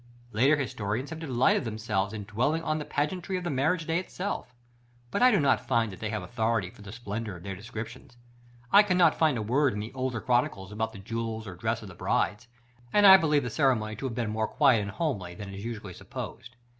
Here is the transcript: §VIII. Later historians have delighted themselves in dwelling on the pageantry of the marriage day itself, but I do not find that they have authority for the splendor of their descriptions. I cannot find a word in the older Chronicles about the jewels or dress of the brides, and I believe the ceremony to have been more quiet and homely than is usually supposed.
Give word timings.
§VIII. 0.33 0.41
Later 0.41 0.55
historians 0.57 1.09
have 1.11 1.19
delighted 1.19 1.63
themselves 1.63 2.11
in 2.11 2.23
dwelling 2.23 2.63
on 2.63 2.79
the 2.79 2.85
pageantry 2.85 3.37
of 3.37 3.43
the 3.43 3.51
marriage 3.51 3.85
day 3.85 3.99
itself, 3.99 4.55
but 5.11 5.21
I 5.21 5.29
do 5.29 5.39
not 5.39 5.67
find 5.67 5.91
that 5.91 5.99
they 5.99 6.09
have 6.09 6.23
authority 6.23 6.71
for 6.71 6.81
the 6.81 6.91
splendor 6.91 7.35
of 7.37 7.43
their 7.43 7.55
descriptions. 7.55 8.17
I 8.71 8.81
cannot 8.81 9.19
find 9.19 9.37
a 9.37 9.43
word 9.43 9.73
in 9.73 9.79
the 9.79 9.93
older 9.93 10.19
Chronicles 10.19 10.71
about 10.71 10.91
the 10.91 10.97
jewels 10.97 11.45
or 11.45 11.53
dress 11.53 11.83
of 11.83 11.87
the 11.87 11.93
brides, 11.93 12.47
and 12.91 13.05
I 13.05 13.15
believe 13.17 13.43
the 13.43 13.51
ceremony 13.51 13.95
to 13.97 14.07
have 14.07 14.15
been 14.15 14.31
more 14.31 14.47
quiet 14.47 14.81
and 14.81 14.89
homely 14.89 15.35
than 15.35 15.53
is 15.53 15.63
usually 15.63 15.93
supposed. 15.93 16.55